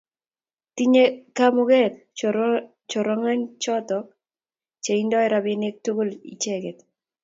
tinyei 0.75 1.11
kamugeet 1.37 1.93
chenungarainichoto 2.89 3.97
cheindenoi 4.83 5.27
robinikab 5.33 5.81
tuguk 5.83 6.11
icheget 6.33 6.79